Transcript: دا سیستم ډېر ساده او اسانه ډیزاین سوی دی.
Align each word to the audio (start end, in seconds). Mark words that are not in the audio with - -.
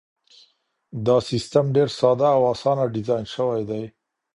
دا 1.05 1.17
سیستم 1.29 1.65
ډېر 1.75 1.89
ساده 1.99 2.27
او 2.37 2.41
اسانه 2.53 2.83
ډیزاین 2.95 3.25
سوی 3.35 3.61
دی. 3.69 3.83